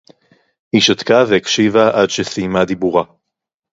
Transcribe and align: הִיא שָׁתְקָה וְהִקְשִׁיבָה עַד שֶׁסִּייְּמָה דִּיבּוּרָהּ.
הִיא 0.73 0.81
שָׁתְקָה 0.81 1.23
וְהִקְשִׁיבָה 1.29 1.89
עַד 2.01 2.09
שֶׁסִּייְּמָה 2.09 2.65
דִּיבּוּרָהּ. 2.65 3.03